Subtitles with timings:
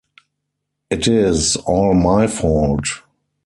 [0.89, 2.87] It is all my fault.